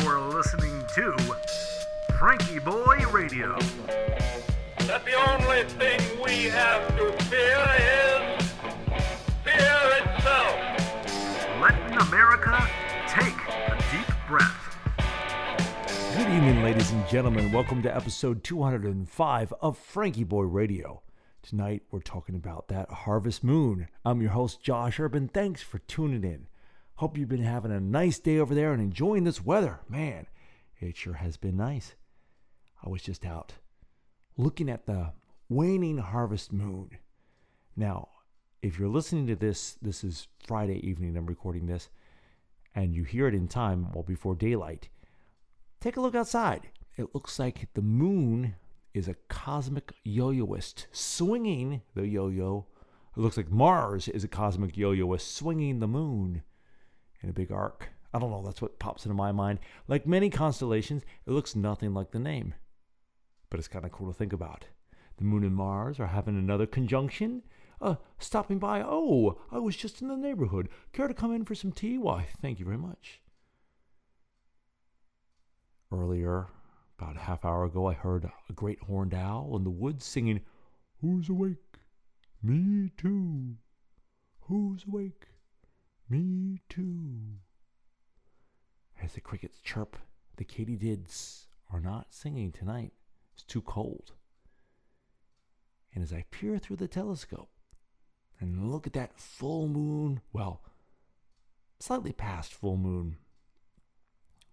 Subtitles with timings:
[0.00, 1.12] You're listening to
[2.10, 3.56] FrankieBoi Radio.
[4.88, 8.50] that the only thing we have to fear is
[9.44, 10.56] fear itself.
[11.60, 12.68] Letting America
[13.08, 14.76] take a deep breath.
[16.16, 17.52] Good evening, ladies and gentlemen.
[17.52, 21.02] Welcome to episode 205 of FrankieBoi Radio.
[21.40, 23.86] Tonight, we're talking about that harvest moon.
[24.04, 25.28] I'm your host, Josh Urban.
[25.28, 26.48] Thanks for tuning in.
[26.98, 29.80] Hope you've been having a nice day over there and enjoying this weather.
[29.88, 30.26] Man,
[30.78, 31.96] it sure has been nice.
[32.84, 33.54] I was just out
[34.36, 35.12] looking at the
[35.48, 36.90] waning harvest moon.
[37.76, 38.10] Now,
[38.62, 41.88] if you're listening to this, this is Friday evening, I'm recording this,
[42.76, 44.88] and you hear it in time, well, before daylight
[45.80, 46.68] take a look outside.
[46.96, 48.54] It looks like the moon
[48.94, 52.66] is a cosmic yo yoist swinging the yo yo.
[53.16, 56.42] It looks like Mars is a cosmic yo yoist swinging the moon
[57.24, 57.90] in a big arc.
[58.12, 59.58] I don't know, that's what pops into my mind.
[59.88, 62.54] Like many constellations, it looks nothing like the name.
[63.50, 64.66] But it's kind of cool to think about.
[65.16, 67.42] The moon and Mars are having another conjunction.
[67.80, 68.82] Uh, stopping by.
[68.82, 70.68] Oh, I was just in the neighborhood.
[70.92, 71.98] Care to come in for some tea?
[71.98, 73.20] Why, thank you very much
[75.94, 76.48] earlier,
[76.98, 80.40] about a half hour ago, I heard a great horned owl in the woods singing,
[81.00, 81.78] Who's awake?
[82.42, 83.56] Me too.
[84.42, 85.26] Who's awake?
[86.14, 87.40] Me too.
[89.02, 89.96] As the crickets chirp,
[90.36, 92.92] the katydids are not singing tonight.
[93.32, 94.12] It's too cold.
[95.92, 97.50] And as I peer through the telescope
[98.38, 100.62] and look at that full moon, well,
[101.80, 103.16] slightly past full moon,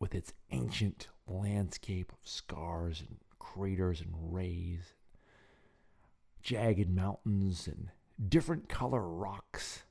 [0.00, 4.94] with its ancient landscape of scars and craters and rays,
[6.42, 7.90] jagged mountains and
[8.28, 9.84] different color rocks.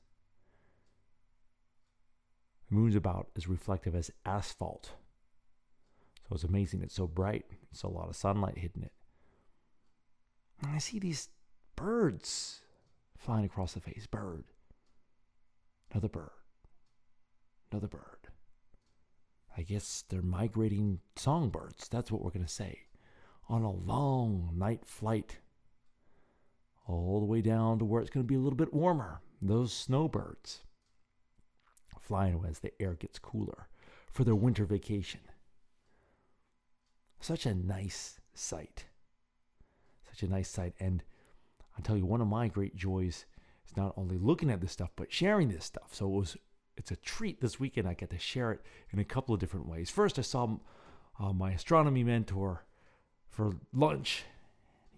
[2.74, 4.92] Moon's about as reflective as asphalt.
[6.28, 7.46] So it's amazing it's so bright.
[7.70, 8.92] It's a lot of sunlight hitting it.
[10.62, 11.28] And I see these
[11.76, 12.60] birds
[13.16, 14.06] flying across the face.
[14.06, 14.44] Bird.
[15.92, 16.30] Another bird.
[17.70, 18.28] Another bird.
[19.56, 21.88] I guess they're migrating songbirds.
[21.88, 22.80] That's what we're going to say.
[23.48, 25.38] On a long night flight,
[26.86, 29.20] all the way down to where it's going to be a little bit warmer.
[29.40, 30.62] Those snowbirds
[32.04, 33.68] flying as the air gets cooler
[34.10, 35.20] for their winter vacation.
[37.20, 38.84] Such a nice sight.
[40.08, 40.74] Such a nice sight.
[40.78, 41.02] And
[41.76, 43.24] I'll tell you, one of my great joys
[43.66, 45.94] is not only looking at this stuff, but sharing this stuff.
[45.94, 46.36] So it was
[46.76, 47.88] it's a treat this weekend.
[47.88, 48.60] I get to share it
[48.92, 49.90] in a couple of different ways.
[49.90, 50.56] First, I saw
[51.18, 52.64] uh, my astronomy mentor
[53.28, 54.24] for lunch.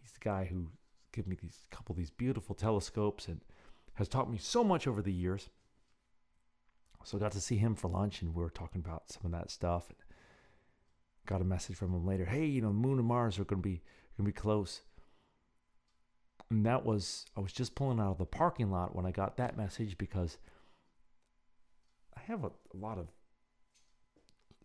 [0.00, 0.68] He's the guy who
[1.12, 3.40] gave me these couple of these beautiful telescopes and
[3.94, 5.48] has taught me so much over the years.
[7.06, 9.30] So I got to see him for lunch, and we were talking about some of
[9.30, 9.88] that stuff.
[9.90, 9.98] And
[11.24, 12.24] got a message from him later.
[12.24, 13.80] Hey, you know, Moon and Mars are going to be
[14.18, 14.82] going to be close.
[16.50, 19.36] And that was I was just pulling out of the parking lot when I got
[19.36, 20.38] that message because
[22.16, 23.06] I have a, a lot of.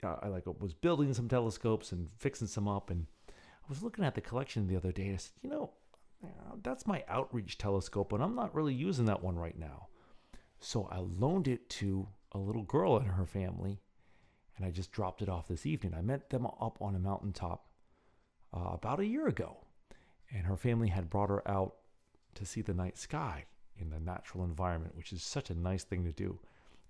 [0.03, 4.03] Uh, I like was building some telescopes and fixing some up, and I was looking
[4.03, 5.05] at the collection the other day.
[5.05, 5.73] And I said, you know,
[6.63, 9.89] that's my outreach telescope, and I'm not really using that one right now.
[10.59, 13.79] So I loaned it to a little girl and her family,
[14.55, 15.93] and I just dropped it off this evening.
[15.95, 17.67] I met them up on a mountaintop
[18.53, 19.57] uh, about a year ago,
[20.33, 21.75] and her family had brought her out
[22.35, 23.45] to see the night sky
[23.77, 26.39] in the natural environment, which is such a nice thing to do.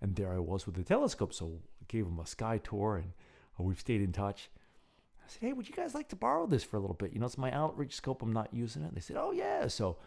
[0.02, 1.34] And there I was with the telescope.
[1.34, 3.14] So I gave them a sky tour and
[3.60, 4.50] uh, we've stayed in touch.
[5.24, 7.14] I said, hey, would you guys like to borrow this for a little bit?
[7.14, 8.22] You know, it's my outreach scope.
[8.22, 8.94] I'm not using it.
[8.94, 9.68] They said, oh, yeah.
[9.68, 9.98] So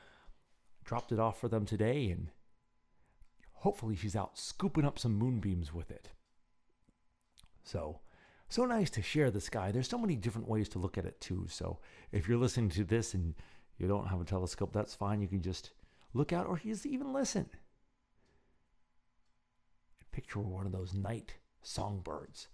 [0.84, 2.28] dropped it off for them today and
[3.64, 6.10] hopefully she's out scooping up some moonbeams with it.
[7.62, 8.00] So,
[8.46, 9.72] so nice to share the sky.
[9.72, 11.46] There's so many different ways to look at it too.
[11.48, 11.78] So
[12.12, 13.34] if you're listening to this and
[13.78, 15.22] you don't have a telescope, that's fine.
[15.22, 15.70] You can just
[16.12, 17.48] look out or just even listen.
[20.12, 22.48] Picture one of those night songbirds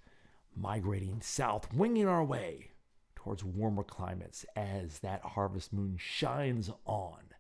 [0.55, 2.71] migrating south, winging our way
[3.17, 7.35] towards warmer climates as that harvest moon shines on.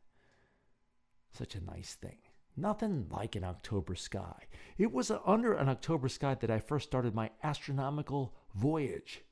[1.32, 2.18] Such a nice thing.
[2.60, 4.44] Nothing like an October sky.
[4.76, 9.22] It was under an October sky that I first started my astronomical voyage.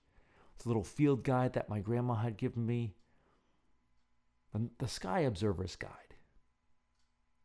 [0.65, 2.95] A little field guide that my grandma had given me.
[4.79, 6.15] The Sky Observer's Guide.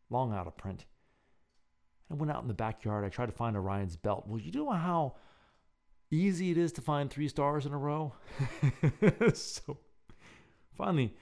[0.10, 0.86] Long out of print.
[2.10, 3.04] I went out in the backyard.
[3.04, 4.24] I tried to find Orion's belt.
[4.26, 5.16] Well, you know how
[6.10, 8.14] easy it is to find three stars in a row?
[9.34, 9.78] so
[10.76, 11.14] finally,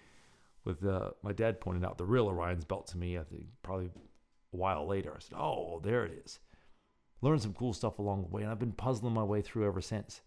[0.63, 3.89] with uh, my dad pointing out the real Orion's belt to me, I think probably
[4.53, 6.39] a while later, I said, oh, there it is.
[7.21, 9.81] Learned some cool stuff along the way, and I've been puzzling my way through ever
[9.81, 10.21] since.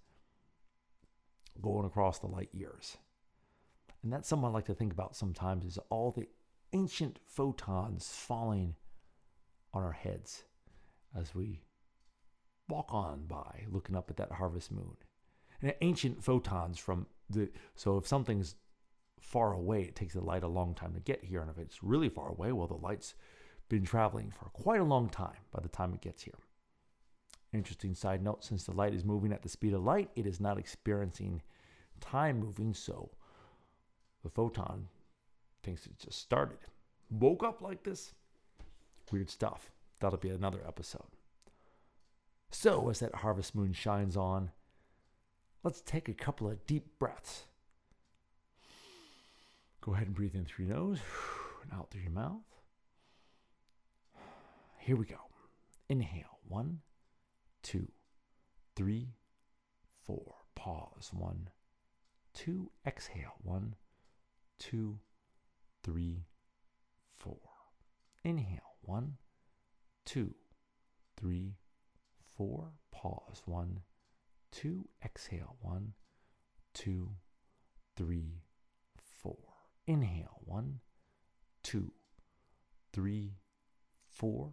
[1.61, 2.97] going across the light years.
[4.03, 6.29] And that's something I like to think about sometimes is all the
[6.73, 8.75] ancient photons falling
[9.73, 10.44] on our heads
[11.19, 11.62] as we
[12.69, 14.97] walk on by looking up at that harvest moon.
[15.62, 18.56] And ancient photons from the so if something's
[19.21, 21.41] far away, it takes the light a long time to get here.
[21.41, 23.15] And if it's really far away, well the light's
[23.75, 26.38] been traveling for quite a long time by the time it gets here.
[27.53, 30.38] Interesting side note since the light is moving at the speed of light, it is
[30.38, 31.43] not experiencing
[32.00, 33.11] time moving, so
[34.23, 34.87] the photon
[35.65, 36.59] thinks it just started.
[37.11, 38.12] Woke up like this?
[39.11, 39.73] Weird stuff.
[39.99, 41.03] That'll be another episode.
[42.53, 44.53] So, as that harvest moon shines on,
[45.65, 47.47] let's take a couple of deep breaths.
[49.81, 51.00] Go ahead and breathe in through your nose
[51.62, 52.53] and out through your mouth.
[54.84, 55.31] Here we go.
[55.88, 56.40] Inhale.
[56.46, 56.81] One,
[57.62, 57.88] two,
[58.76, 59.14] three,
[60.04, 60.34] four.
[60.54, 61.10] Pause.
[61.14, 61.48] One,
[62.34, 62.70] two.
[62.86, 63.32] Exhale.
[63.40, 63.76] One,
[64.58, 64.98] two,
[65.82, 66.26] three,
[67.19, 67.40] four.
[68.25, 68.76] Inhale.
[68.82, 69.14] One,
[70.04, 70.34] two,
[71.16, 71.54] three,
[72.37, 72.72] four.
[72.92, 73.40] Pause.
[73.46, 73.80] One,
[74.52, 74.87] two.
[75.02, 75.56] Exhale.
[75.62, 75.94] One,
[76.75, 77.08] two,
[77.96, 78.42] three,
[79.22, 79.38] four.
[79.87, 80.42] Inhale.
[80.44, 80.80] One,
[81.62, 81.90] two,
[82.92, 83.38] three,
[84.10, 84.52] four.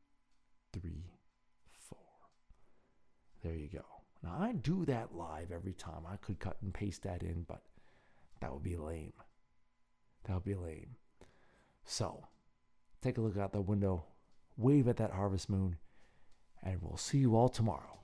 [0.73, 1.11] three,
[1.89, 1.97] four.
[3.43, 3.85] There you go.
[4.23, 6.03] Now I do that live every time.
[6.07, 7.61] I could cut and paste that in, but
[8.39, 9.13] that would be lame.
[10.25, 10.95] That would be lame.
[11.85, 12.27] So
[13.01, 14.05] take a look out the window,
[14.57, 15.77] wave at that harvest moon,
[16.63, 17.99] and we'll see you all tomorrow.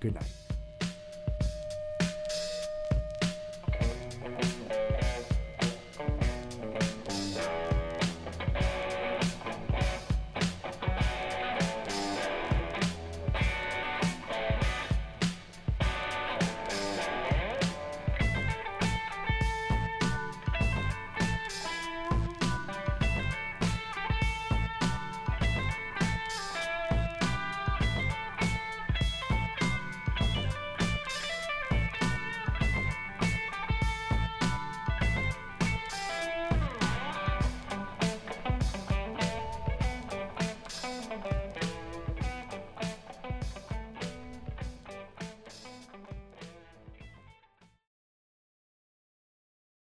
[0.00, 0.57] Good night.